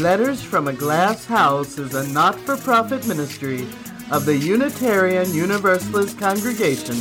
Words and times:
Letters 0.00 0.42
from 0.42 0.66
a 0.66 0.72
Glass 0.72 1.26
House 1.26 1.76
is 1.76 1.92
a 1.94 2.08
not 2.08 2.34
for 2.40 2.56
profit 2.56 3.06
ministry 3.06 3.68
of 4.10 4.24
the 4.24 4.34
Unitarian 4.34 5.30
Universalist 5.34 6.18
Congregation 6.18 6.96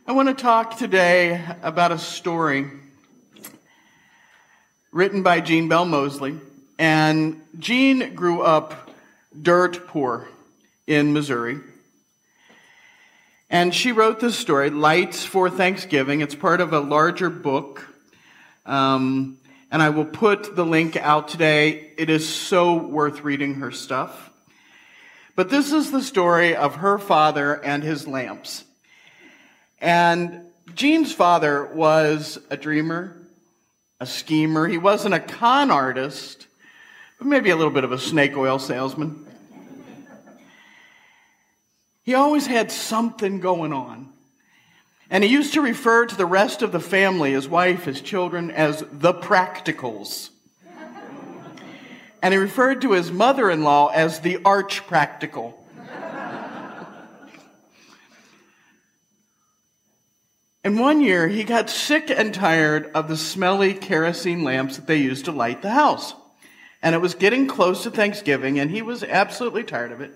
I 0.08 0.12
want 0.14 0.30
to 0.30 0.34
talk 0.34 0.78
today 0.78 1.44
about 1.62 1.92
a 1.92 1.98
story 1.98 2.72
written 4.94 5.24
by 5.24 5.42
Jean 5.42 5.68
Bell 5.68 5.84
Mosley. 5.84 6.40
And 6.78 7.42
Jean 7.60 8.16
grew 8.16 8.42
up 8.42 8.90
dirt 9.40 9.88
poor 9.88 10.28
in 10.88 11.14
Missouri. 11.14 11.60
And 13.50 13.74
she 13.74 13.92
wrote 13.92 14.20
this 14.20 14.38
story, 14.38 14.72
Lights 14.72 15.24
for 15.24 15.50
Thanksgiving. 15.50 16.22
It's 16.22 16.36
part 16.36 16.60
of 16.60 16.74
a 16.74 16.80
larger 16.80 17.30
book. 17.30 17.88
Um, 18.66 19.38
and 19.70 19.82
I 19.82 19.90
will 19.90 20.06
put 20.06 20.56
the 20.56 20.66
link 20.66 20.98
out 20.98 21.28
today. 21.28 21.92
It 21.98 22.10
is 22.10 22.28
so 22.28 22.76
worth 22.76 23.24
reading 23.24 23.56
her 23.56 23.72
stuff. 23.72 24.32
But 25.36 25.50
this 25.50 25.72
is 25.72 25.92
the 25.92 26.02
story 26.02 26.56
of 26.56 26.76
her 26.76 26.98
father 26.98 27.54
and 27.64 27.84
his 27.84 28.08
lamps. 28.08 28.64
And 29.80 30.42
Jean's 30.76 31.12
father 31.12 31.66
was 31.66 32.40
a 32.50 32.58
dreamer, 32.58 33.18
a 34.00 34.06
schemer. 34.06 34.68
He 34.68 34.78
wasn't 34.78 35.16
a 35.16 35.20
con 35.20 35.72
artist, 35.72 36.48
maybe 37.26 37.50
a 37.50 37.56
little 37.56 37.72
bit 37.72 37.84
of 37.84 37.92
a 37.92 38.00
snake 38.00 38.36
oil 38.38 38.60
salesman. 38.60 39.26
He 42.04 42.16
always 42.16 42.48
had 42.48 42.72
something 42.72 43.40
going 43.40 43.72
on. 43.72 44.10
And 45.10 45.24
he 45.24 45.30
used 45.30 45.54
to 45.54 45.62
refer 45.62 46.06
to 46.06 46.16
the 46.16 46.26
rest 46.26 46.62
of 46.62 46.72
the 46.72 46.80
family, 46.80 47.34
his 47.34 47.48
wife, 47.48 47.86
his 47.86 48.02
children, 48.02 48.52
as 48.52 48.84
the 48.92 49.14
practicals. 49.14 50.30
And 52.22 52.34
he 52.34 52.40
referred 52.40 52.82
to 52.82 52.94
his 52.94 53.12
mother 53.12 53.50
in 53.50 53.64
law 53.64 53.88
as 53.88 54.22
the 54.22 54.40
arch 54.44 54.88
practical. 54.88 55.60
And 60.66 60.80
one 60.80 61.02
year, 61.02 61.28
he 61.28 61.44
got 61.44 61.70
sick 61.70 62.10
and 62.10 62.34
tired 62.34 62.90
of 62.96 63.10
the 63.10 63.18
smelly 63.18 63.74
kerosene 63.74 64.44
lamps 64.46 64.78
that 64.78 64.88
they 64.88 64.96
used 64.96 65.26
to 65.26 65.34
light 65.34 65.62
the 65.62 65.72
house. 65.72 66.14
And 66.84 66.94
it 66.94 67.00
was 67.00 67.16
getting 67.16 67.48
close 67.48 67.84
to 67.84 67.92
Thanksgiving, 67.92 68.60
and 68.60 68.70
he 68.70 68.82
was 68.82 69.04
absolutely 69.04 69.64
tired 69.64 69.94
of 69.94 70.02
it. 70.02 70.14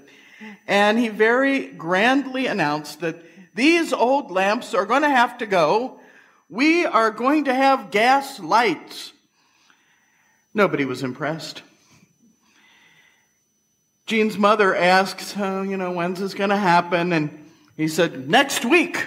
And 0.67 0.99
he 0.99 1.07
very 1.07 1.67
grandly 1.67 2.45
announced 2.45 2.99
that 2.99 3.23
these 3.55 3.93
old 3.93 4.29
lamps 4.29 4.73
are 4.73 4.85
going 4.85 5.01
to 5.01 5.09
have 5.09 5.37
to 5.37 5.45
go. 5.45 6.01
We 6.49 6.85
are 6.85 7.09
going 7.09 7.45
to 7.45 7.53
have 7.53 7.89
gas 7.89 8.39
lights. 8.39 9.13
Nobody 10.53 10.83
was 10.83 11.03
impressed. 11.03 11.63
Jean's 14.05 14.37
mother 14.37 14.75
asked, 14.75 15.37
oh, 15.37 15.61
you 15.61 15.77
know, 15.77 15.91
when's 15.91 16.19
this 16.19 16.33
going 16.33 16.49
to 16.49 16.57
happen? 16.57 17.13
And 17.13 17.49
he 17.77 17.87
said, 17.87 18.29
next 18.29 18.65
week. 18.65 19.05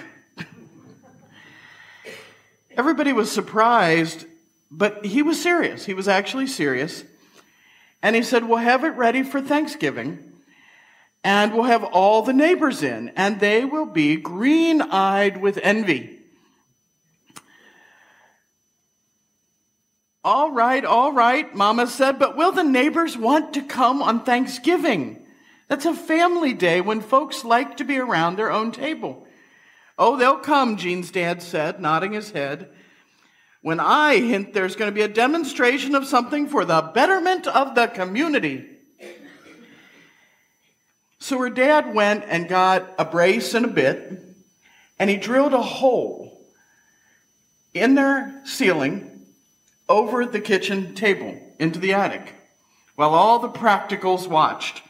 Everybody 2.75 3.13
was 3.13 3.31
surprised, 3.31 4.25
but 4.71 5.05
he 5.05 5.21
was 5.21 5.41
serious. 5.41 5.85
He 5.85 5.93
was 5.93 6.07
actually 6.07 6.47
serious. 6.47 7.03
And 8.03 8.15
he 8.15 8.23
said, 8.23 8.47
We'll 8.47 8.57
have 8.57 8.83
it 8.83 8.95
ready 8.95 9.23
for 9.23 9.41
Thanksgiving, 9.41 10.19
and 11.23 11.53
we'll 11.53 11.63
have 11.63 11.83
all 11.83 12.21
the 12.21 12.33
neighbors 12.33 12.83
in, 12.83 13.09
and 13.15 13.39
they 13.39 13.65
will 13.65 13.85
be 13.85 14.15
green 14.15 14.81
eyed 14.81 15.41
with 15.41 15.59
envy. 15.61 16.21
All 20.23 20.51
right, 20.51 20.85
all 20.85 21.11
right, 21.11 21.53
Mama 21.55 21.87
said, 21.87 22.19
but 22.19 22.37
will 22.37 22.51
the 22.51 22.63
neighbors 22.63 23.17
want 23.17 23.55
to 23.55 23.61
come 23.61 24.03
on 24.03 24.23
Thanksgiving? 24.23 25.25
That's 25.67 25.85
a 25.85 25.95
family 25.95 26.53
day 26.53 26.79
when 26.79 27.01
folks 27.01 27.43
like 27.43 27.77
to 27.77 27.83
be 27.83 27.97
around 27.97 28.35
their 28.35 28.51
own 28.51 28.71
table. 28.71 29.25
Oh, 29.97 30.17
they'll 30.17 30.37
come, 30.37 30.77
Jean's 30.77 31.09
dad 31.09 31.41
said, 31.41 31.81
nodding 31.81 32.13
his 32.13 32.31
head. 32.31 32.69
When 33.61 33.79
I 33.79 34.17
hint 34.17 34.53
there's 34.53 34.75
going 34.75 34.89
to 34.89 34.95
be 34.95 35.03
a 35.03 35.07
demonstration 35.07 35.93
of 35.95 36.07
something 36.07 36.47
for 36.47 36.65
the 36.65 36.81
betterment 36.93 37.47
of 37.47 37.75
the 37.75 37.87
community. 37.87 38.67
So 41.19 41.37
her 41.37 41.51
dad 41.51 41.93
went 41.93 42.23
and 42.27 42.49
got 42.49 42.95
a 42.97 43.05
brace 43.05 43.53
and 43.53 43.65
a 43.65 43.69
bit, 43.69 44.19
and 44.97 45.09
he 45.09 45.17
drilled 45.17 45.53
a 45.53 45.61
hole 45.61 46.41
in 47.73 47.93
their 47.93 48.41
ceiling 48.43 49.25
over 49.87 50.25
the 50.25 50.41
kitchen 50.41 50.95
table 50.95 51.39
into 51.59 51.79
the 51.79 51.93
attic 51.93 52.33
while 52.95 53.13
all 53.13 53.39
the 53.39 53.49
practicals 53.49 54.27
watched. 54.27 54.81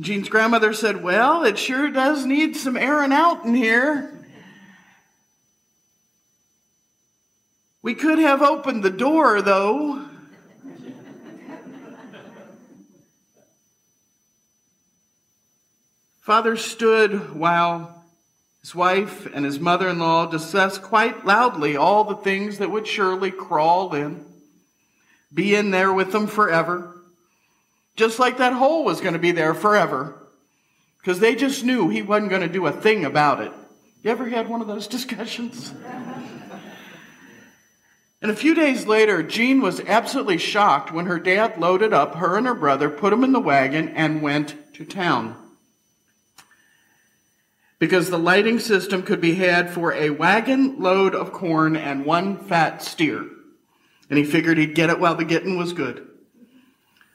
Jean's 0.00 0.28
grandmother 0.28 0.72
said, 0.72 1.02
Well, 1.02 1.44
it 1.44 1.58
sure 1.58 1.90
does 1.90 2.24
need 2.24 2.56
some 2.56 2.76
airing 2.76 3.12
out 3.12 3.44
in 3.44 3.54
here. 3.54 4.23
We 7.84 7.94
could 7.94 8.18
have 8.18 8.40
opened 8.40 8.82
the 8.82 8.88
door, 8.88 9.42
though. 9.42 10.02
Father 16.22 16.56
stood 16.56 17.34
while 17.34 18.02
his 18.62 18.74
wife 18.74 19.26
and 19.34 19.44
his 19.44 19.60
mother 19.60 19.90
in 19.90 19.98
law 19.98 20.24
discussed 20.24 20.80
quite 20.80 21.26
loudly 21.26 21.76
all 21.76 22.04
the 22.04 22.16
things 22.16 22.56
that 22.56 22.70
would 22.70 22.86
surely 22.86 23.30
crawl 23.30 23.94
in, 23.94 24.24
be 25.34 25.54
in 25.54 25.70
there 25.70 25.92
with 25.92 26.10
them 26.10 26.26
forever. 26.26 26.96
Just 27.96 28.18
like 28.18 28.38
that 28.38 28.54
hole 28.54 28.86
was 28.86 29.02
going 29.02 29.12
to 29.12 29.18
be 29.18 29.32
there 29.32 29.52
forever. 29.52 30.26
Because 31.00 31.20
they 31.20 31.34
just 31.34 31.66
knew 31.66 31.90
he 31.90 32.00
wasn't 32.00 32.30
going 32.30 32.40
to 32.40 32.48
do 32.48 32.64
a 32.64 32.72
thing 32.72 33.04
about 33.04 33.42
it. 33.42 33.52
You 34.02 34.10
ever 34.10 34.26
had 34.26 34.48
one 34.48 34.62
of 34.62 34.68
those 34.68 34.86
discussions? 34.86 35.70
and 38.24 38.32
a 38.32 38.36
few 38.36 38.54
days 38.54 38.86
later, 38.86 39.22
Jean 39.22 39.60
was 39.60 39.80
absolutely 39.80 40.38
shocked 40.38 40.90
when 40.90 41.04
her 41.04 41.18
dad 41.18 41.58
loaded 41.58 41.92
up 41.92 42.14
her 42.14 42.38
and 42.38 42.46
her 42.46 42.54
brother, 42.54 42.88
put 42.88 43.10
them 43.10 43.22
in 43.22 43.32
the 43.32 43.38
wagon, 43.38 43.90
and 43.90 44.22
went 44.22 44.54
to 44.72 44.86
town. 44.86 45.36
Because 47.78 48.08
the 48.08 48.18
lighting 48.18 48.60
system 48.60 49.02
could 49.02 49.20
be 49.20 49.34
had 49.34 49.68
for 49.68 49.92
a 49.92 50.08
wagon 50.08 50.80
load 50.80 51.14
of 51.14 51.32
corn 51.32 51.76
and 51.76 52.06
one 52.06 52.38
fat 52.38 52.82
steer. 52.82 53.28
And 54.08 54.18
he 54.18 54.24
figured 54.24 54.56
he'd 54.56 54.74
get 54.74 54.88
it 54.88 54.98
while 54.98 55.16
the 55.16 55.26
getting 55.26 55.58
was 55.58 55.74
good. 55.74 56.08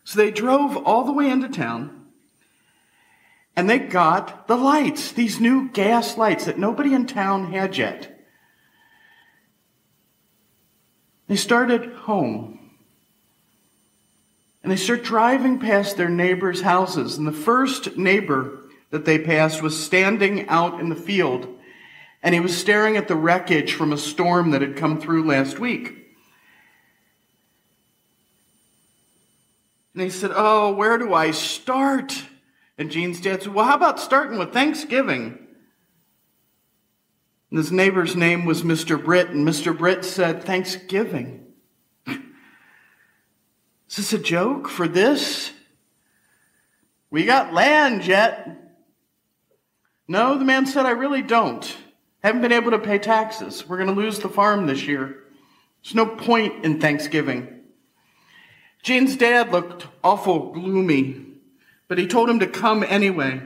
So 0.03 0.19
they 0.19 0.29
drove 0.29 0.77
all 0.77 1.05
the 1.05 1.11
way 1.11 1.27
into 1.27 1.49
town 1.49 2.05
and 3.55 3.67
they 3.67 3.79
got 3.79 4.47
the 4.47 4.55
lights, 4.55 5.11
these 5.11 5.39
new 5.39 5.69
gas 5.69 6.19
lights 6.19 6.45
that 6.45 6.59
nobody 6.59 6.93
in 6.93 7.07
town 7.07 7.51
had 7.51 7.75
yet. 7.75 8.18
They 11.29 11.35
started 11.35 11.93
home. 11.93 12.59
And 14.63 14.71
they 14.71 14.75
start 14.75 15.03
driving 15.03 15.59
past 15.59 15.95
their 15.95 16.09
neighbors' 16.09 16.61
houses. 16.61 17.17
And 17.17 17.27
the 17.27 17.31
first 17.31 17.95
neighbor 17.97 18.63
that 18.89 19.05
they 19.05 19.19
passed 19.19 19.61
was 19.61 19.81
standing 19.81 20.49
out 20.49 20.81
in 20.81 20.89
the 20.89 20.95
field. 20.95 21.47
And 22.23 22.33
he 22.33 22.41
was 22.41 22.57
staring 22.57 22.97
at 22.97 23.07
the 23.07 23.15
wreckage 23.15 23.73
from 23.73 23.93
a 23.93 23.97
storm 23.97 24.51
that 24.51 24.61
had 24.61 24.75
come 24.75 24.99
through 24.99 25.27
last 25.27 25.59
week. 25.59 25.93
And 29.93 30.01
he 30.01 30.09
said, 30.09 30.31
Oh, 30.33 30.73
where 30.73 30.97
do 30.97 31.13
I 31.13 31.29
start? 31.29 32.23
And 32.75 32.89
Jean's 32.89 33.21
dad 33.21 33.43
said, 33.43 33.53
Well, 33.53 33.65
how 33.65 33.75
about 33.75 33.99
starting 33.99 34.39
with 34.39 34.51
Thanksgiving? 34.51 35.45
And 37.49 37.57
his 37.57 37.71
neighbor's 37.71 38.15
name 38.15 38.45
was 38.45 38.61
Mr. 38.63 39.03
Britt, 39.03 39.29
and 39.29 39.47
Mr. 39.47 39.75
Britt 39.75 40.05
said, 40.05 40.43
Thanksgiving. 40.43 41.47
Is 42.07 43.95
this 43.95 44.13
a 44.13 44.19
joke 44.19 44.67
for 44.67 44.87
this? 44.87 45.51
We 47.09 47.25
got 47.25 47.53
land 47.53 48.05
yet? 48.05 48.55
No, 50.07 50.37
the 50.37 50.45
man 50.45 50.67
said, 50.67 50.85
I 50.85 50.91
really 50.91 51.23
don't. 51.23 51.75
Haven't 52.23 52.41
been 52.41 52.51
able 52.51 52.71
to 52.71 52.79
pay 52.79 52.99
taxes. 52.99 53.67
We're 53.67 53.77
going 53.77 53.95
to 53.95 53.99
lose 53.99 54.19
the 54.19 54.29
farm 54.29 54.67
this 54.67 54.85
year. 54.85 55.23
There's 55.83 55.95
no 55.95 56.05
point 56.05 56.65
in 56.65 56.79
Thanksgiving. 56.79 57.61
Jean's 58.83 59.15
dad 59.15 59.51
looked 59.51 59.87
awful 60.03 60.51
gloomy, 60.51 61.25
but 61.87 61.97
he 61.97 62.07
told 62.07 62.29
him 62.29 62.39
to 62.39 62.47
come 62.47 62.83
anyway. 62.83 63.41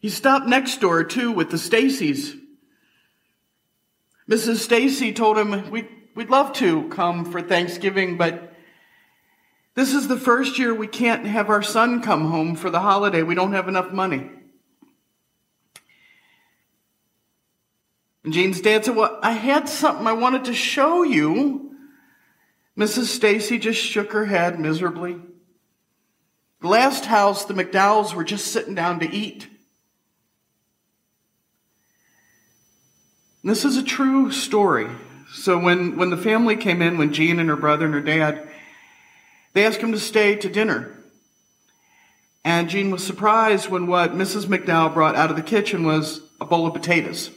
He 0.00 0.08
stopped 0.08 0.46
next 0.46 0.80
door 0.80 1.04
too 1.04 1.32
with 1.32 1.50
the 1.50 1.56
Stacys. 1.56 2.38
Mrs. 4.28 4.56
Stacy 4.56 5.12
told 5.12 5.38
him, 5.38 5.70
we, 5.70 5.88
we'd 6.14 6.30
love 6.30 6.52
to 6.54 6.88
come 6.88 7.24
for 7.24 7.40
Thanksgiving, 7.40 8.16
but 8.16 8.54
this 9.74 9.94
is 9.94 10.08
the 10.08 10.18
first 10.18 10.58
year 10.58 10.74
we 10.74 10.86
can't 10.86 11.24
have 11.24 11.48
our 11.48 11.62
son 11.62 12.02
come 12.02 12.30
home 12.30 12.56
for 12.56 12.68
the 12.68 12.80
holiday. 12.80 13.22
We 13.22 13.34
don't 13.34 13.52
have 13.52 13.68
enough 13.68 13.92
money. 13.92 14.30
And 18.24 18.32
Jean's 18.32 18.60
dad 18.60 18.84
said, 18.84 18.96
Well, 18.96 19.18
I 19.22 19.32
had 19.32 19.68
something 19.68 20.06
I 20.06 20.12
wanted 20.12 20.44
to 20.46 20.52
show 20.52 21.02
you. 21.02 21.76
Mrs. 22.76 23.04
Stacy 23.04 23.58
just 23.58 23.80
shook 23.80 24.12
her 24.12 24.26
head 24.26 24.60
miserably. 24.60 25.16
The 26.60 26.68
last 26.68 27.06
house, 27.06 27.44
the 27.44 27.54
McDowells 27.54 28.14
were 28.14 28.24
just 28.24 28.48
sitting 28.48 28.74
down 28.74 29.00
to 29.00 29.10
eat. 29.10 29.48
This 33.44 33.64
is 33.64 33.76
a 33.76 33.82
true 33.82 34.32
story. 34.32 34.88
So 35.32 35.58
when, 35.58 35.96
when 35.96 36.10
the 36.10 36.16
family 36.16 36.56
came 36.56 36.82
in, 36.82 36.98
when 36.98 37.12
Jean 37.12 37.38
and 37.38 37.48
her 37.48 37.56
brother 37.56 37.84
and 37.84 37.94
her 37.94 38.00
dad, 38.00 38.48
they 39.52 39.64
asked 39.64 39.80
him 39.80 39.92
to 39.92 40.00
stay 40.00 40.36
to 40.36 40.48
dinner. 40.48 40.94
And 42.44 42.68
Jean 42.68 42.90
was 42.90 43.04
surprised 43.04 43.68
when 43.68 43.86
what 43.86 44.14
Mrs. 44.14 44.46
McDowell 44.46 44.94
brought 44.94 45.16
out 45.16 45.30
of 45.30 45.36
the 45.36 45.42
kitchen 45.42 45.84
was 45.84 46.20
a 46.40 46.44
bowl 46.44 46.66
of 46.66 46.72
potatoes. 46.72 47.30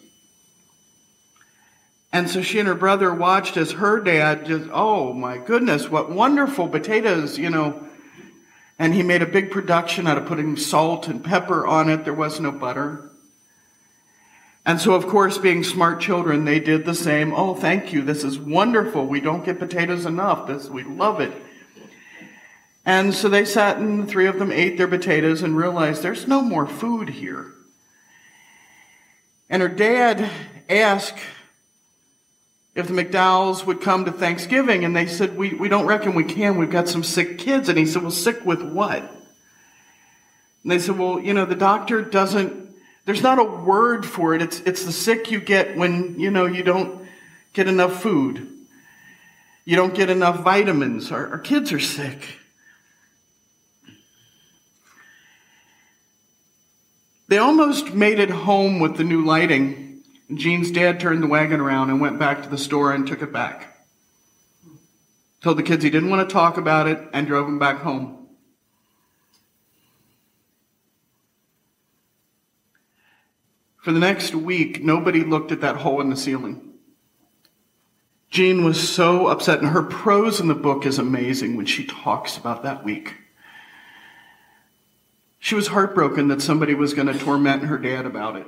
And 2.13 2.30
so 2.30 2.42
she 2.42 2.59
and 2.59 2.68
her 2.68 2.75
brother 2.75 3.13
watched 3.13 3.56
as 3.56 3.74
her 3.74 4.01
dad 4.01 4.45
just, 4.45 4.69
oh 4.74 5.13
my 5.13 5.38
goodness, 5.38 5.89
what 5.89 6.12
wonderful 6.12 6.68
potatoes, 6.68 7.38
you 7.38 7.50
know. 7.50 7.88
And 8.80 8.94
he 8.94 9.03
made 9.03 9.21
a 9.21 9.27
big 9.27 9.51
production 9.51 10.07
out 10.07 10.18
of 10.18 10.25
putting 10.25 10.57
salt 10.57 11.07
and 11.07 11.24
pepper 11.24 11.65
on 11.65 11.89
it. 11.89 12.03
There 12.03 12.13
was 12.13 12.39
no 12.39 12.51
butter. 12.51 13.11
And 14.66 14.80
so, 14.80 14.94
of 14.94 15.08
course, 15.08 15.38
being 15.38 15.63
smart 15.63 16.00
children, 16.00 16.46
they 16.46 16.60
did 16.60 16.86
the 16.86 16.94
same. 16.94 17.34
Oh, 17.34 17.56
thank 17.56 17.94
you. 17.94 18.04
This 18.04 18.24
is 18.24 18.38
wonderful. 18.38 19.08
We 19.08 19.19
don't 19.19 19.44
get 19.44 19.58
potatoes 19.58 20.06
enough. 20.06 20.48
This, 20.48 20.69
we 20.69 20.84
love 20.84 21.19
it. 21.19 21.34
And 22.86 23.13
so 23.13 23.30
they 23.30 23.46
sat 23.46 23.78
and 23.78 24.04
the 24.04 24.08
three 24.08 24.28
of 24.28 24.40
them 24.40 24.52
ate 24.52 24.78
their 24.78 24.88
potatoes 24.88 25.42
and 25.42 25.56
realized 25.56 26.02
there's 26.02 26.28
no 26.28 26.42
more 26.42 26.68
food 26.68 27.10
here. 27.10 27.54
And 29.50 29.62
her 29.62 29.68
dad 29.68 30.30
asked 30.69 31.18
if 32.74 32.88
the 32.88 32.94
McDowells 32.94 33.66
would 33.66 33.81
come 33.81 34.06
to 34.06 34.12
Thanksgiving, 34.12 34.86
and 34.86 34.96
they 34.96 35.06
said, 35.06 35.36
we, 35.36 35.54
we 35.54 35.68
don't 35.68 35.86
reckon 35.86 36.16
we 36.16 36.24
can. 36.24 36.58
We've 36.58 36.72
got 36.72 36.88
some 36.88 37.04
sick 37.04 37.38
kids. 37.38 37.68
And 37.68 37.78
he 37.78 37.86
said, 37.86 38.02
Well, 38.02 38.12
sick 38.12 38.46
with 38.46 38.62
what? 38.62 39.02
And 40.63 40.72
they 40.72 40.80
said, 40.80 40.98
Well, 40.98 41.19
you 41.19 41.34
know, 41.34 41.46
the 41.46 41.56
doctor 41.56 42.02
doesn't, 42.02 42.71
there's 43.06 43.21
not 43.21 43.39
a 43.39 43.44
word 43.44 44.06
for 44.06 44.33
it. 44.36 44.42
It's, 44.42 44.59
it's 44.62 44.86
the 44.86 44.92
sick 44.92 45.31
you 45.31 45.39
get 45.39 45.75
when, 45.75 46.19
you 46.19 46.31
know, 46.31 46.45
you 46.45 46.63
don't 46.63 47.07
get 47.53 47.68
enough 47.68 48.01
food. 48.01 48.48
You 49.65 49.75
don't 49.75 49.94
get 49.94 50.09
enough 50.09 50.39
vitamins. 50.39 51.12
Our, 51.12 51.27
our 51.31 51.39
kids 51.39 51.71
are 51.71 51.80
sick. 51.80 52.39
They 57.27 57.38
almost 57.38 57.94
made 57.94 58.19
it 58.19 58.30
home 58.30 58.80
with 58.80 58.98
the 58.98 59.03
new 59.03 59.24
lighting 59.24 59.92
Jean's 60.36 60.71
dad 60.71 61.00
turned 61.00 61.21
the 61.21 61.27
wagon 61.27 61.59
around 61.59 61.89
and 61.89 62.00
went 62.00 62.19
back 62.19 62.44
to 62.44 62.50
the 62.50 62.57
store 62.57 62.94
and 62.94 63.06
took 63.06 63.21
it 63.21 63.33
back. 63.33 63.77
Told 65.42 65.57
the 65.57 65.63
kids 65.63 65.83
he 65.83 65.89
didn't 65.89 66.09
want 66.09 66.27
to 66.27 66.33
talk 66.33 66.57
about 66.57 66.88
it 66.88 67.00
and 67.13 67.27
drove 67.27 67.48
them 67.48 67.59
back 67.59 67.80
home. 67.80 68.21
For 73.81 73.92
the 73.92 74.00
next 74.00 74.36
week, 74.36 74.83
nobody 74.83 75.24
looked 75.24 75.51
at 75.51 75.62
that 75.62 75.78
hole 75.78 76.01
in 76.01 76.10
the 76.12 76.16
ceiling. 76.16 76.75
Jean 78.30 78.63
was 78.63 78.88
so 78.88 79.28
upset, 79.28 79.60
and 79.60 79.69
her 79.69 79.81
prose 79.81 80.39
in 80.39 80.48
the 80.48 80.56
book 80.56 80.86
is 80.86 81.00
amazing 81.00 81.57
when 81.57 81.66
she 81.66 81.86
talks 81.86 82.38
about 82.38 82.63
that 82.63 82.83
week. 82.83 83.16
She 85.39 85.56
was 85.56 85.68
heartbroken 85.68 86.28
that 86.28 86.44
somebody 86.44 86.75
was 86.75 86.94
going 86.94 87.07
to 87.07 87.18
torment 87.18 87.63
her 87.63 87.80
dad 87.80 88.06
about 88.06 88.36
it. 88.36 88.48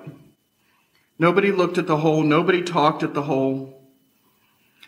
Nobody 1.18 1.51
looked 1.51 1.79
at 1.79 1.88
the 1.88 1.97
hole. 1.97 2.21
Nobody 2.21 2.62
talked 2.62 3.01
at 3.01 3.15
the 3.15 3.24
hole. 3.24 3.81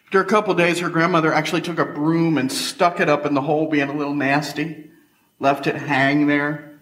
After 0.06 0.22
a 0.22 0.26
couple 0.26 0.54
days, 0.54 0.80
her 0.80 0.90
grandmother 0.90 1.34
actually 1.34 1.62
took 1.62 1.80
a 1.80 1.86
broom 1.86 2.38
and 2.38 2.52
stuck 2.52 3.00
it 3.00 3.10
up 3.10 3.26
in 3.26 3.34
the 3.34 3.42
hole, 3.42 3.68
being 3.68 3.90
a 3.90 3.98
little 3.98 4.14
nasty, 4.14 4.92
left 5.40 5.66
it 5.66 5.76
hang 5.76 6.28
there. 6.28 6.75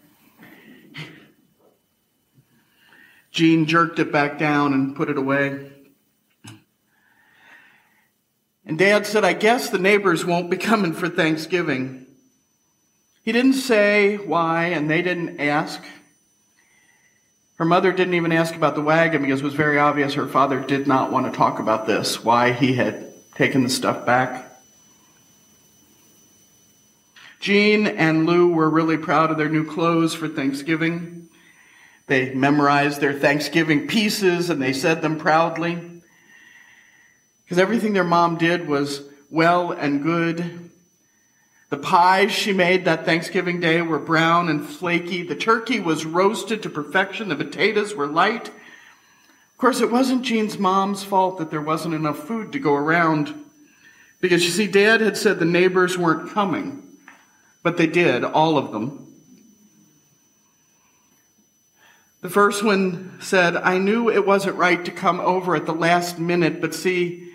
Jean 3.34 3.66
jerked 3.66 3.98
it 3.98 4.12
back 4.12 4.38
down 4.38 4.74
and 4.74 4.96
put 4.96 5.10
it 5.10 5.18
away. 5.18 5.72
And 8.66 8.78
Dad 8.78 9.06
said, 9.06 9.26
I 9.26 9.34
guess 9.34 9.70
the 9.70 9.80
neighbors 9.80 10.24
won't 10.24 10.52
be 10.52 10.58
coming 10.58 10.94
for 10.94 11.10
Thanksgiving. 11.10 12.06
He 13.24 13.32
didn't 13.32 13.54
say 13.54 14.18
why, 14.18 14.68
and 14.68 14.90
they 14.90 15.02
didn't 15.02 15.40
ask. 15.40 15.82
Her 17.56 17.66
mother 17.66 17.92
didn't 17.92 18.14
even 18.14 18.32
ask 18.32 18.56
about 18.56 18.76
the 18.76 18.82
wagon 18.82 19.24
because 19.24 19.42
it 19.42 19.46
was 19.46 19.56
very 19.56 19.80
obvious 19.80 20.14
her 20.14 20.28
father 20.28 20.60
did 20.60 20.88
not 20.88 21.12
want 21.12 21.26
to 21.26 21.38
talk 21.38 21.60
about 21.60 21.88
this, 21.88 22.24
why 22.24 22.52
he 22.52 22.74
had 22.76 23.14
taken 23.36 23.64
the 23.64 23.70
stuff 23.70 24.06
back. 24.06 24.52
Jean 27.40 27.88
and 27.88 28.26
Lou 28.26 28.50
were 28.50 28.70
really 28.70 28.98
proud 28.98 29.32
of 29.32 29.38
their 29.38 29.50
new 29.50 29.66
clothes 29.66 30.14
for 30.14 30.30
Thanksgiving. 30.30 31.30
They 32.14 32.34
memorized 32.34 33.02
their 33.02 33.14
Thanksgiving 33.14 33.88
pieces 33.88 34.52
and 34.52 34.62
they 34.62 34.72
said 34.72 35.02
them 35.02 35.18
proudly. 35.18 35.82
Because 37.44 37.58
everything 37.58 37.94
their 37.94 38.04
mom 38.04 38.38
did 38.38 38.68
was 38.68 39.02
well 39.32 39.72
and 39.72 40.04
good 40.04 40.70
the 41.74 41.80
pies 41.80 42.32
she 42.32 42.54
made 42.54 42.86
that 42.86 43.04
Thanksgiving 43.04 43.60
day 43.60 43.82
were 43.82 43.98
brown 43.98 44.48
and 44.48 44.64
flaky. 44.64 45.24
The 45.24 45.34
turkey 45.34 45.80
was 45.80 46.06
roasted 46.06 46.62
to 46.62 46.70
perfection. 46.70 47.30
The 47.30 47.36
potatoes 47.36 47.96
were 47.96 48.06
light. 48.06 48.50
Of 48.50 49.58
course, 49.58 49.82
it 49.82 49.90
wasn't 49.90 50.22
Jean's 50.22 50.60
mom's 50.60 51.04
fault 51.04 51.40
that 51.40 51.50
there 51.50 51.64
wasn't 51.64 51.96
enough 51.96 52.28
food 52.28 52.52
to 52.52 52.60
go 52.60 52.76
around. 52.76 53.34
Because 54.22 54.46
you 54.46 54.52
see, 54.52 54.68
Dad 54.68 55.02
had 55.02 55.18
said 55.18 55.40
the 55.40 55.46
neighbors 55.46 55.98
weren't 55.98 56.30
coming, 56.30 56.84
but 57.64 57.78
they 57.78 57.88
did, 57.88 58.24
all 58.24 58.60
of 58.60 58.72
them. 58.72 59.13
The 62.24 62.30
first 62.30 62.64
one 62.64 63.20
said, 63.20 63.58
I 63.58 63.78
knew 63.78 64.10
it 64.10 64.26
wasn't 64.26 64.56
right 64.56 64.84
to 64.86 64.92
come 64.92 65.20
over 65.20 65.58
at 65.58 65.66
the 65.66 65.74
last 65.74 66.20
minute, 66.20 66.62
but 66.62 66.74
see, 66.74 67.34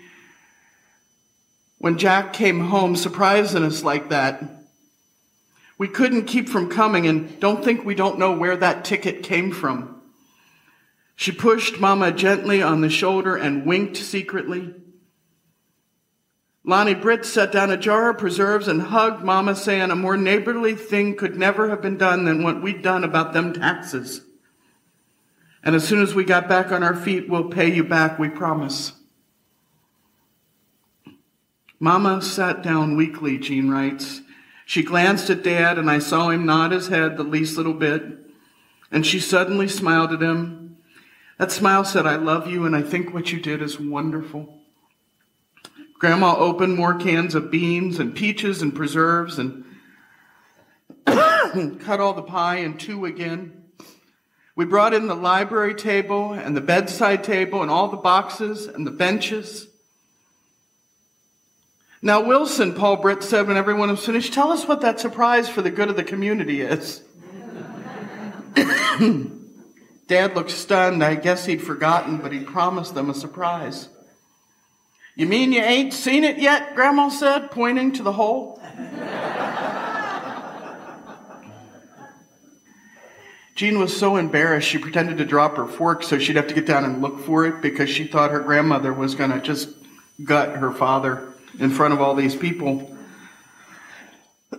when 1.77 1.99
Jack 1.99 2.33
came 2.33 2.59
home 2.59 2.95
surprising 2.95 3.61
us 3.61 3.83
like 3.83 4.09
that. 4.09 4.43
We 5.77 5.87
couldn't 5.87 6.25
keep 6.25 6.49
from 6.49 6.71
coming, 6.71 7.05
and 7.05 7.39
don't 7.39 7.63
think 7.63 7.85
we 7.85 7.93
don't 7.93 8.17
know 8.17 8.35
where 8.35 8.57
that 8.57 8.83
ticket 8.83 9.21
came 9.21 9.51
from. 9.51 10.01
She 11.15 11.31
pushed 11.31 11.79
Mama 11.79 12.11
gently 12.11 12.63
on 12.63 12.81
the 12.81 12.89
shoulder 12.89 13.35
and 13.35 13.67
winked 13.67 13.95
secretly. 13.95 14.73
Lonnie 16.63 16.95
Britt 16.95 17.25
set 17.25 17.51
down 17.51 17.69
a 17.69 17.77
jar 17.77 18.09
of 18.09 18.17
preserves 18.17 18.67
and 18.67 18.81
hugged 18.81 19.23
Mama, 19.23 19.55
saying 19.55 19.91
a 19.91 19.95
more 19.95 20.17
neighborly 20.17 20.73
thing 20.73 21.15
could 21.15 21.37
never 21.37 21.69
have 21.69 21.83
been 21.83 21.97
done 21.97 22.25
than 22.25 22.41
what 22.41 22.63
we'd 22.63 22.81
done 22.81 23.03
about 23.03 23.33
them 23.33 23.53
taxes. 23.53 24.21
And 25.63 25.75
as 25.75 25.87
soon 25.87 26.01
as 26.01 26.15
we 26.15 26.23
got 26.23 26.47
back 26.47 26.71
on 26.71 26.83
our 26.83 26.95
feet, 26.95 27.29
we'll 27.29 27.49
pay 27.49 27.73
you 27.73 27.83
back, 27.83 28.17
we 28.17 28.29
promise. 28.29 28.93
Mama 31.79 32.21
sat 32.21 32.61
down 32.61 32.95
weakly, 32.95 33.37
Jean 33.37 33.69
writes. 33.69 34.21
She 34.65 34.83
glanced 34.83 35.29
at 35.29 35.43
Dad, 35.43 35.77
and 35.77 35.89
I 35.89 35.99
saw 35.99 36.29
him 36.29 36.45
nod 36.45 36.71
his 36.71 36.87
head 36.87 37.17
the 37.17 37.23
least 37.23 37.57
little 37.57 37.73
bit. 37.73 38.03
And 38.91 39.05
she 39.05 39.19
suddenly 39.19 39.67
smiled 39.67 40.11
at 40.11 40.21
him. 40.21 40.77
That 41.37 41.51
smile 41.51 41.85
said, 41.85 42.05
I 42.05 42.17
love 42.17 42.47
you, 42.47 42.65
and 42.65 42.75
I 42.75 42.81
think 42.81 43.13
what 43.13 43.31
you 43.31 43.39
did 43.39 43.61
is 43.61 43.79
wonderful. 43.79 44.59
Grandma 45.99 46.37
opened 46.37 46.75
more 46.75 46.95
cans 46.95 47.35
of 47.35 47.51
beans 47.51 47.99
and 47.99 48.15
peaches 48.15 48.61
and 48.61 48.73
preserves 48.75 49.37
and 49.37 49.65
cut 51.79 51.99
all 51.99 52.13
the 52.13 52.21
pie 52.21 52.57
in 52.57 52.77
two 52.77 53.05
again. 53.05 53.58
We 54.59 54.65
brought 54.65 54.93
in 54.93 55.07
the 55.07 55.15
library 55.15 55.73
table 55.73 56.33
and 56.33 56.53
the 56.53 56.59
bedside 56.59 57.23
table 57.23 57.61
and 57.61 57.71
all 57.71 57.87
the 57.87 57.95
boxes 57.95 58.67
and 58.67 58.85
the 58.85 58.91
benches. 58.91 59.69
Now, 62.01 62.23
Wilson, 62.23 62.73
Paul 62.73 62.97
Britt 62.97 63.23
said 63.23 63.47
when 63.47 63.55
everyone 63.55 63.89
was 63.89 64.05
finished, 64.05 64.33
tell 64.33 64.51
us 64.51 64.67
what 64.67 64.81
that 64.81 64.99
surprise 64.99 65.47
for 65.47 65.61
the 65.61 65.71
good 65.71 65.87
of 65.87 65.95
the 65.95 66.03
community 66.03 66.59
is. 66.59 67.01
Dad 70.07 70.35
looked 70.35 70.51
stunned. 70.51 71.05
I 71.05 71.15
guess 71.15 71.45
he'd 71.45 71.63
forgotten, 71.63 72.17
but 72.17 72.33
he 72.33 72.41
promised 72.41 72.93
them 72.93 73.09
a 73.09 73.13
surprise. 73.13 73.87
You 75.15 75.25
mean 75.25 75.53
you 75.53 75.61
ain't 75.61 75.93
seen 75.93 76.25
it 76.25 76.37
yet? 76.37 76.75
Grandma 76.75 77.07
said, 77.07 77.49
pointing 77.51 77.93
to 77.93 78.03
the 78.03 78.11
hole. 78.11 78.61
Jean 83.59 83.77
was 83.77 83.93
so 83.93 84.15
embarrassed 84.15 84.69
she 84.69 84.77
pretended 84.77 85.17
to 85.17 85.25
drop 85.25 85.57
her 85.57 85.67
fork 85.67 86.01
so 86.01 86.17
she'd 86.17 86.37
have 86.37 86.47
to 86.47 86.53
get 86.53 86.65
down 86.65 86.85
and 86.85 87.01
look 87.01 87.19
for 87.19 87.45
it 87.45 87.61
because 87.61 87.89
she 87.89 88.07
thought 88.07 88.31
her 88.31 88.39
grandmother 88.39 88.93
was 88.93 89.15
going 89.15 89.31
to 89.31 89.41
just 89.41 89.67
gut 90.23 90.55
her 90.55 90.71
father 90.71 91.33
in 91.59 91.69
front 91.69 91.93
of 91.93 91.99
all 91.99 92.15
these 92.15 92.33
people. 92.33 92.95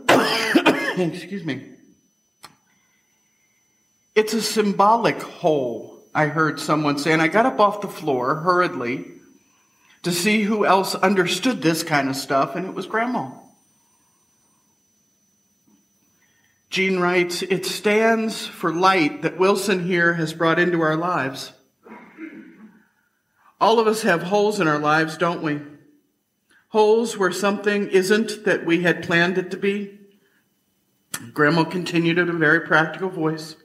Excuse 0.11 1.47
me. 1.47 1.67
It's 4.15 4.35
a 4.35 4.43
symbolic 4.43 5.23
hole, 5.23 6.05
I 6.15 6.27
heard 6.27 6.61
someone 6.61 6.99
say, 6.99 7.15
and 7.15 7.23
I 7.23 7.29
got 7.29 7.47
up 7.47 7.59
off 7.59 7.81
the 7.81 7.89
floor 7.89 8.35
hurriedly 8.35 9.13
to 10.03 10.13
see 10.13 10.43
who 10.43 10.67
else 10.67 10.95
understood 10.95 11.63
this 11.63 11.83
kind 11.83 12.11
of 12.11 12.17
stuff, 12.17 12.55
and 12.55 12.67
it 12.67 12.75
was 12.75 12.85
Grandma. 12.85 13.31
Jean 16.71 17.01
writes, 17.01 17.43
It 17.43 17.67
stands 17.67 18.47
for 18.47 18.73
light 18.73 19.23
that 19.23 19.39
Wilson 19.39 19.85
here 19.85 20.15
has 20.15 20.33
brought 20.33 20.61
into 20.61 20.81
our 20.81 20.97
lives. 20.97 21.53
All 23.61 23.81
of 23.81 23.89
us 23.89 24.03
have 24.03 24.23
holes 24.23 24.61
in 24.61 24.69
our 24.69 24.79
lives, 24.79 25.19
don't 25.19 25.43
we? 25.43 25.61
Holes 26.69 27.19
where 27.19 27.33
something 27.33 27.89
isn't 27.89 28.45
that 28.45 28.65
we 28.65 28.83
had 28.83 29.03
planned 29.03 29.37
it 29.37 29.51
to 29.51 29.57
be. 29.57 29.99
Grandma 31.35 31.65
continued 31.65 32.19
in 32.19 32.31
a 32.31 32.35
very 32.35 32.61
practical 32.61 33.11
voice. 33.11 33.57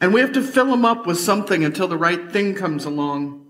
And 0.00 0.14
we 0.14 0.20
have 0.20 0.32
to 0.32 0.42
fill 0.42 0.66
them 0.66 0.84
up 0.84 1.06
with 1.06 1.18
something 1.18 1.64
until 1.64 1.88
the 1.88 1.98
right 1.98 2.30
thing 2.30 2.54
comes 2.54 2.84
along. 2.84 3.49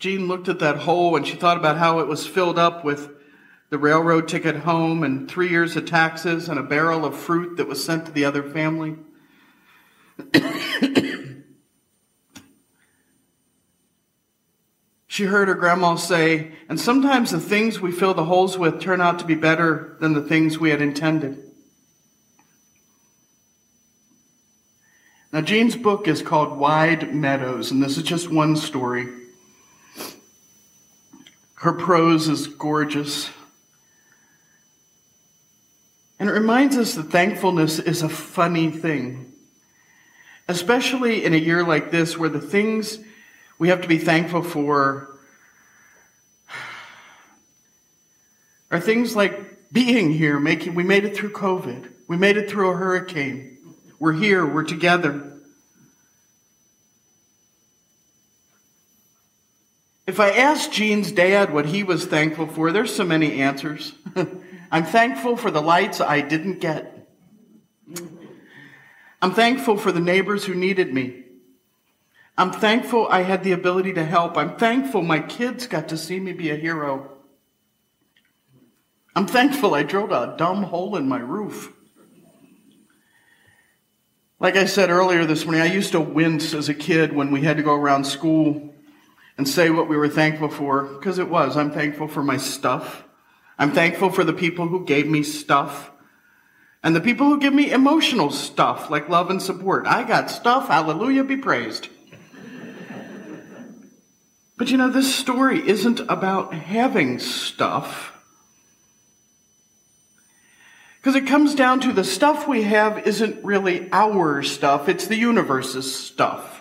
Jean 0.00 0.26
looked 0.26 0.48
at 0.48 0.58
that 0.60 0.78
hole 0.78 1.14
and 1.14 1.26
she 1.26 1.36
thought 1.36 1.58
about 1.58 1.76
how 1.76 1.98
it 1.98 2.08
was 2.08 2.26
filled 2.26 2.58
up 2.58 2.82
with 2.84 3.10
the 3.68 3.76
railroad 3.76 4.26
ticket 4.26 4.56
home 4.56 5.04
and 5.04 5.30
three 5.30 5.50
years 5.50 5.76
of 5.76 5.84
taxes 5.84 6.48
and 6.48 6.58
a 6.58 6.62
barrel 6.62 7.04
of 7.04 7.14
fruit 7.14 7.58
that 7.58 7.68
was 7.68 7.84
sent 7.84 8.06
to 8.06 8.12
the 8.12 8.24
other 8.24 8.42
family. 8.42 8.96
she 15.06 15.24
heard 15.24 15.48
her 15.48 15.54
grandma 15.54 15.96
say, 15.96 16.52
and 16.70 16.80
sometimes 16.80 17.30
the 17.30 17.38
things 17.38 17.78
we 17.78 17.92
fill 17.92 18.14
the 18.14 18.24
holes 18.24 18.56
with 18.56 18.80
turn 18.80 19.02
out 19.02 19.18
to 19.18 19.26
be 19.26 19.34
better 19.34 19.98
than 20.00 20.14
the 20.14 20.22
things 20.22 20.58
we 20.58 20.70
had 20.70 20.80
intended. 20.80 21.36
Now, 25.30 25.42
Jean's 25.42 25.76
book 25.76 26.08
is 26.08 26.22
called 26.22 26.58
Wide 26.58 27.14
Meadows, 27.14 27.70
and 27.70 27.82
this 27.82 27.98
is 27.98 28.02
just 28.02 28.32
one 28.32 28.56
story. 28.56 29.19
Her 31.60 31.74
prose 31.74 32.26
is 32.26 32.46
gorgeous. 32.46 33.28
And 36.18 36.30
it 36.30 36.32
reminds 36.32 36.78
us 36.78 36.94
that 36.94 37.10
thankfulness 37.10 37.78
is 37.78 38.00
a 38.00 38.08
funny 38.08 38.70
thing, 38.70 39.34
especially 40.48 41.22
in 41.22 41.34
a 41.34 41.36
year 41.36 41.62
like 41.62 41.90
this 41.90 42.16
where 42.16 42.30
the 42.30 42.40
things 42.40 42.98
we 43.58 43.68
have 43.68 43.82
to 43.82 43.88
be 43.88 43.98
thankful 43.98 44.42
for 44.42 45.18
are 48.70 48.80
things 48.80 49.14
like 49.14 49.70
being 49.70 50.10
here, 50.12 50.40
making 50.40 50.74
we 50.74 50.82
made 50.82 51.04
it 51.04 51.14
through 51.14 51.32
COVID. 51.32 51.92
We 52.08 52.16
made 52.16 52.38
it 52.38 52.48
through 52.48 52.70
a 52.70 52.76
hurricane. 52.76 53.58
We're 53.98 54.14
here, 54.14 54.46
we're 54.46 54.64
together. 54.64 55.29
If 60.10 60.18
I 60.18 60.30
asked 60.30 60.72
Jean's 60.72 61.12
dad 61.12 61.52
what 61.52 61.66
he 61.66 61.84
was 61.84 62.04
thankful 62.04 62.48
for, 62.48 62.72
there's 62.72 62.92
so 62.92 63.04
many 63.04 63.40
answers. 63.40 63.92
I'm 64.72 64.84
thankful 64.84 65.36
for 65.36 65.52
the 65.52 65.62
lights 65.62 66.00
I 66.00 66.20
didn't 66.20 66.58
get. 66.58 67.06
I'm 69.22 69.32
thankful 69.32 69.76
for 69.76 69.92
the 69.92 70.00
neighbors 70.00 70.44
who 70.44 70.56
needed 70.56 70.92
me. 70.92 71.26
I'm 72.36 72.50
thankful 72.50 73.06
I 73.08 73.22
had 73.22 73.44
the 73.44 73.52
ability 73.52 73.92
to 73.92 74.04
help. 74.04 74.36
I'm 74.36 74.56
thankful 74.56 75.02
my 75.02 75.20
kids 75.20 75.68
got 75.68 75.90
to 75.90 75.96
see 75.96 76.18
me 76.18 76.32
be 76.32 76.50
a 76.50 76.56
hero. 76.56 77.12
I'm 79.14 79.28
thankful 79.28 79.76
I 79.76 79.84
drilled 79.84 80.10
a 80.10 80.34
dumb 80.36 80.64
hole 80.64 80.96
in 80.96 81.08
my 81.08 81.20
roof. 81.20 81.72
Like 84.40 84.56
I 84.56 84.64
said 84.64 84.90
earlier 84.90 85.24
this 85.24 85.44
morning, 85.44 85.62
I 85.62 85.72
used 85.72 85.92
to 85.92 86.00
wince 86.00 86.52
as 86.52 86.68
a 86.68 86.74
kid 86.74 87.12
when 87.12 87.30
we 87.30 87.42
had 87.42 87.58
to 87.58 87.62
go 87.62 87.76
around 87.76 88.02
school 88.02 88.69
and 89.40 89.48
say 89.48 89.70
what 89.70 89.88
we 89.88 89.96
were 89.96 90.06
thankful 90.06 90.50
for, 90.50 90.82
because 90.82 91.18
it 91.18 91.30
was. 91.30 91.56
I'm 91.56 91.70
thankful 91.70 92.08
for 92.08 92.22
my 92.22 92.36
stuff. 92.36 93.04
I'm 93.58 93.72
thankful 93.72 94.10
for 94.10 94.22
the 94.22 94.34
people 94.34 94.68
who 94.68 94.84
gave 94.84 95.06
me 95.06 95.22
stuff. 95.22 95.90
And 96.82 96.94
the 96.94 97.00
people 97.00 97.26
who 97.26 97.40
give 97.40 97.54
me 97.54 97.72
emotional 97.72 98.30
stuff, 98.30 98.90
like 98.90 99.08
love 99.08 99.30
and 99.30 99.40
support. 99.40 99.86
I 99.86 100.02
got 100.02 100.30
stuff, 100.30 100.68
hallelujah, 100.68 101.24
be 101.24 101.38
praised. 101.38 101.88
But 104.58 104.70
you 104.70 104.76
know, 104.76 104.90
this 104.90 105.14
story 105.14 105.66
isn't 105.66 106.00
about 106.00 106.52
having 106.52 107.18
stuff. 107.18 108.12
Because 110.98 111.14
it 111.16 111.26
comes 111.26 111.54
down 111.54 111.80
to 111.80 111.94
the 111.94 112.04
stuff 112.04 112.46
we 112.46 112.64
have 112.64 113.06
isn't 113.06 113.42
really 113.42 113.88
our 113.90 114.42
stuff, 114.42 114.90
it's 114.90 115.06
the 115.06 115.16
universe's 115.16 115.96
stuff. 115.96 116.59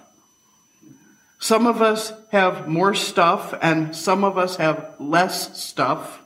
Some 1.40 1.66
of 1.68 1.82
us 1.82 2.12
have 2.32 2.68
more 2.68 2.94
stuff 2.94 3.54
and 3.62 3.96
some 3.96 4.26
of 4.26 4.38
us 4.38 4.58
have 4.58 4.96
less 5.00 5.58
stuff. 5.58 6.22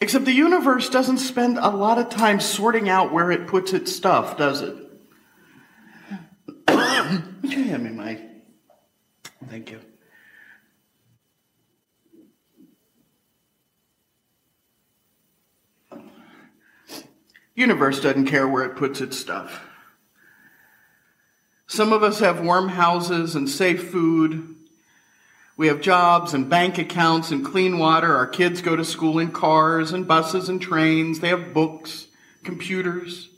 Except 0.00 0.24
the 0.24 0.32
universe 0.32 0.88
doesn't 0.88 1.18
spend 1.18 1.58
a 1.58 1.68
lot 1.68 1.98
of 1.98 2.08
time 2.08 2.38
sorting 2.38 2.88
out 2.88 3.12
where 3.12 3.32
it 3.32 3.48
puts 3.48 3.72
its 3.72 3.94
stuff, 3.94 4.36
does 4.36 4.62
it? 4.62 4.76
Would 6.68 7.52
you 7.52 7.64
hand 7.64 7.84
me 7.84 7.90
my? 7.90 8.20
Thank 9.48 9.72
you. 9.72 9.80
Universe 17.54 18.00
doesn't 18.00 18.26
care 18.26 18.48
where 18.48 18.64
it 18.64 18.76
puts 18.76 19.00
its 19.00 19.18
stuff. 19.18 19.71
Some 21.72 21.94
of 21.94 22.02
us 22.02 22.18
have 22.18 22.44
warm 22.44 22.68
houses 22.68 23.34
and 23.34 23.48
safe 23.48 23.90
food. 23.90 24.56
We 25.56 25.68
have 25.68 25.80
jobs 25.80 26.34
and 26.34 26.50
bank 26.50 26.76
accounts 26.76 27.30
and 27.30 27.42
clean 27.42 27.78
water. 27.78 28.14
Our 28.14 28.26
kids 28.26 28.60
go 28.60 28.76
to 28.76 28.84
school 28.84 29.18
in 29.18 29.30
cars 29.30 29.90
and 29.90 30.06
buses 30.06 30.50
and 30.50 30.60
trains. 30.60 31.20
They 31.20 31.28
have 31.28 31.54
books, 31.54 32.08
computers. 32.44 33.30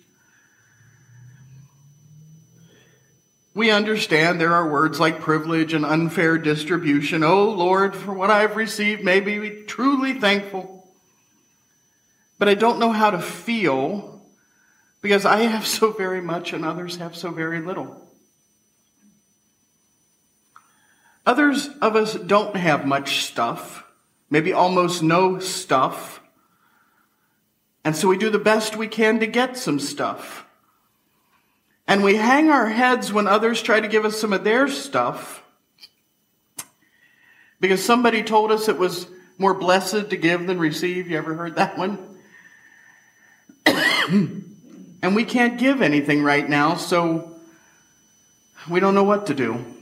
We 3.54 3.70
understand 3.70 4.40
there 4.40 4.54
are 4.54 4.68
words 4.68 4.98
like 4.98 5.20
privilege 5.20 5.72
and 5.72 5.84
unfair 5.84 6.36
distribution. 6.36 7.22
Oh 7.22 7.50
Lord, 7.50 7.94
for 7.94 8.12
what 8.12 8.32
I've 8.32 8.56
received, 8.56 9.04
may 9.04 9.20
be 9.20 9.62
truly 9.68 10.14
thankful. 10.14 10.84
But 12.40 12.48
I 12.48 12.54
don't 12.54 12.80
know 12.80 12.90
how 12.90 13.10
to 13.10 13.20
feel 13.20 14.22
because 15.02 15.24
I 15.24 15.42
have 15.42 15.68
so 15.68 15.92
very 15.92 16.20
much 16.20 16.52
and 16.52 16.64
others 16.64 16.96
have 16.96 17.14
so 17.14 17.30
very 17.30 17.60
little. 17.60 18.03
Others 21.26 21.68
of 21.80 21.96
us 21.96 22.14
don't 22.14 22.56
have 22.56 22.86
much 22.86 23.24
stuff, 23.24 23.84
maybe 24.28 24.52
almost 24.52 25.02
no 25.02 25.38
stuff. 25.38 26.20
And 27.84 27.96
so 27.96 28.08
we 28.08 28.18
do 28.18 28.30
the 28.30 28.38
best 28.38 28.76
we 28.76 28.88
can 28.88 29.20
to 29.20 29.26
get 29.26 29.56
some 29.56 29.78
stuff. 29.78 30.46
And 31.86 32.02
we 32.02 32.16
hang 32.16 32.50
our 32.50 32.68
heads 32.68 33.12
when 33.12 33.26
others 33.26 33.62
try 33.62 33.80
to 33.80 33.88
give 33.88 34.04
us 34.04 34.18
some 34.18 34.32
of 34.32 34.44
their 34.44 34.68
stuff 34.68 35.42
because 37.60 37.82
somebody 37.84 38.22
told 38.22 38.50
us 38.50 38.68
it 38.68 38.78
was 38.78 39.06
more 39.38 39.54
blessed 39.54 40.10
to 40.10 40.16
give 40.16 40.46
than 40.46 40.58
receive. 40.58 41.08
You 41.08 41.18
ever 41.18 41.34
heard 41.34 41.56
that 41.56 41.78
one? 41.78 41.98
and 45.02 45.14
we 45.14 45.24
can't 45.24 45.58
give 45.58 45.80
anything 45.80 46.22
right 46.22 46.48
now, 46.48 46.76
so 46.76 47.36
we 48.68 48.80
don't 48.80 48.94
know 48.94 49.04
what 49.04 49.26
to 49.26 49.34
do. 49.34 49.73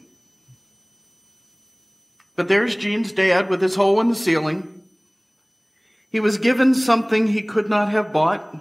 But 2.34 2.48
there's 2.48 2.76
Jean's 2.76 3.12
dad 3.12 3.50
with 3.50 3.60
his 3.60 3.74
hole 3.74 4.00
in 4.00 4.08
the 4.08 4.14
ceiling. 4.14 4.82
He 6.10 6.20
was 6.20 6.38
given 6.38 6.74
something 6.74 7.26
he 7.26 7.42
could 7.42 7.68
not 7.68 7.90
have 7.90 8.12
bought 8.12 8.56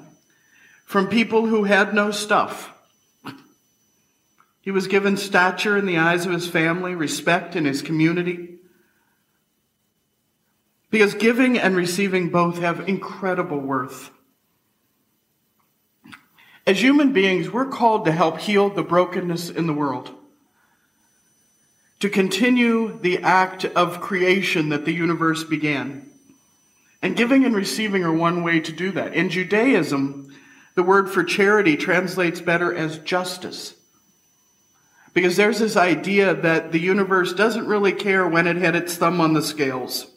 from 0.86 1.08
people 1.08 1.48
who 1.48 1.64
had 1.64 1.94
no 1.94 2.12
stuff. 2.12 2.74
He 4.62 4.72
was 4.72 4.88
given 4.88 5.18
stature 5.18 5.78
in 5.78 5.86
the 5.86 5.98
eyes 5.98 6.26
of 6.26 6.32
his 6.32 6.48
family, 6.48 6.96
respect 6.96 7.56
in 7.56 7.66
his 7.66 7.82
community. 7.82 8.60
Because 10.90 11.14
giving 11.14 11.58
and 11.58 11.76
receiving 11.76 12.30
both 12.30 12.60
have 12.60 12.88
incredible 12.88 13.60
worth. 13.60 14.12
As 16.68 16.82
human 16.82 17.12
beings, 17.12 17.50
we're 17.50 17.70
called 17.70 18.06
to 18.06 18.12
help 18.12 18.40
heal 18.40 18.70
the 18.70 18.84
brokenness 18.84 19.50
in 19.50 19.66
the 19.66 19.74
world 19.74 20.14
to 22.02 22.10
continue 22.10 23.00
the 23.00 23.20
act 23.20 23.64
of 23.64 24.02
creation 24.02 24.70
that 24.70 24.86
the 24.86 24.94
universe 24.94 25.44
began. 25.44 26.10
And 27.02 27.16
giving 27.16 27.46
and 27.46 27.56
receiving 27.56 28.04
are 28.04 28.14
one 28.14 28.44
way 28.44 28.60
to 28.60 28.72
do 28.72 28.92
that. 28.92 29.14
In 29.14 29.30
Judaism, 29.30 30.32
The 30.76 30.84
word 30.84 31.10
for 31.10 31.24
charity 31.24 31.76
translates 31.76 32.40
better 32.40 32.74
as 32.74 32.98
justice. 33.00 33.76
Because 35.14 35.36
there's 35.36 35.60
this 35.60 35.76
idea 35.76 36.34
that 36.34 36.72
the 36.72 36.80
universe 36.80 37.34
doesn't 37.34 37.68
really 37.68 37.92
care 37.92 38.26
when 38.26 38.48
it 38.48 38.56
had 38.56 38.76
its 38.76 38.96
thumb 38.96 39.20
on 39.20 39.34
the 39.34 39.42
scales. 39.42 40.08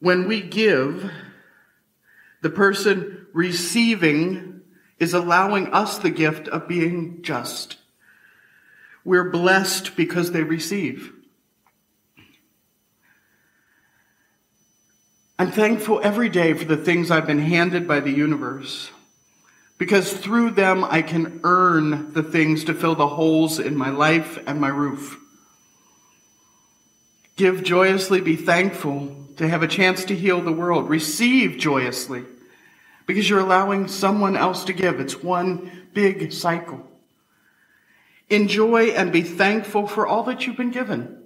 When 0.00 0.28
we 0.28 0.42
give, 0.42 1.10
the 2.42 2.50
person 2.50 3.26
receiving 3.32 4.49
is 5.00 5.14
allowing 5.14 5.72
us 5.72 5.98
the 5.98 6.10
gift 6.10 6.46
of 6.46 6.68
being 6.68 7.22
just. 7.22 7.78
We're 9.04 9.30
blessed 9.30 9.96
because 9.96 10.30
they 10.30 10.42
receive. 10.42 11.12
I'm 15.38 15.50
thankful 15.50 16.02
every 16.04 16.28
day 16.28 16.52
for 16.52 16.66
the 16.66 16.76
things 16.76 17.10
I've 17.10 17.26
been 17.26 17.38
handed 17.38 17.88
by 17.88 18.00
the 18.00 18.12
universe 18.12 18.90
because 19.78 20.12
through 20.12 20.50
them 20.50 20.84
I 20.84 21.00
can 21.00 21.40
earn 21.42 22.12
the 22.12 22.22
things 22.22 22.64
to 22.64 22.74
fill 22.74 22.94
the 22.94 23.08
holes 23.08 23.58
in 23.58 23.74
my 23.74 23.88
life 23.88 24.38
and 24.46 24.60
my 24.60 24.68
roof. 24.68 25.16
Give 27.36 27.64
joyously, 27.64 28.20
be 28.20 28.36
thankful 28.36 29.16
to 29.38 29.48
have 29.48 29.62
a 29.62 29.66
chance 29.66 30.04
to 30.04 30.14
heal 30.14 30.42
the 30.42 30.52
world. 30.52 30.90
Receive 30.90 31.56
joyously 31.56 32.26
because 33.10 33.28
you're 33.28 33.40
allowing 33.40 33.88
someone 33.88 34.36
else 34.36 34.62
to 34.62 34.72
give. 34.72 35.00
It's 35.00 35.20
one 35.20 35.88
big 35.92 36.32
cycle. 36.32 36.86
Enjoy 38.28 38.90
and 38.90 39.10
be 39.10 39.22
thankful 39.22 39.88
for 39.88 40.06
all 40.06 40.22
that 40.22 40.46
you've 40.46 40.56
been 40.56 40.70
given. 40.70 41.20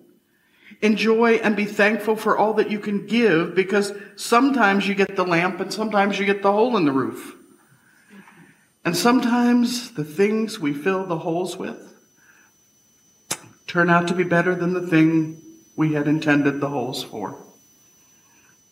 Enjoy 0.80 1.34
and 1.34 1.54
be 1.54 1.66
thankful 1.66 2.16
for 2.16 2.38
all 2.38 2.54
that 2.54 2.70
you 2.70 2.78
can 2.78 3.06
give 3.06 3.54
because 3.54 3.92
sometimes 4.16 4.88
you 4.88 4.94
get 4.94 5.14
the 5.14 5.26
lamp 5.26 5.60
and 5.60 5.70
sometimes 5.70 6.18
you 6.18 6.24
get 6.24 6.40
the 6.40 6.50
hole 6.50 6.78
in 6.78 6.86
the 6.86 6.90
roof. 6.90 7.34
And 8.82 8.96
sometimes 8.96 9.90
the 9.90 10.04
things 10.04 10.58
we 10.58 10.72
fill 10.72 11.04
the 11.04 11.18
holes 11.18 11.58
with 11.58 11.94
turn 13.66 13.90
out 13.90 14.08
to 14.08 14.14
be 14.14 14.24
better 14.24 14.54
than 14.54 14.72
the 14.72 14.86
thing 14.86 15.38
we 15.76 15.92
had 15.92 16.08
intended 16.08 16.62
the 16.62 16.70
holes 16.70 17.04
for. 17.04 17.44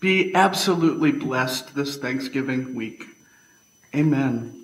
Be 0.03 0.35
absolutely 0.35 1.13
blessed 1.13 1.77
this 1.77 1.97
Thanksgiving 1.97 2.75
week. 2.75 3.05
Amen. 3.95 4.62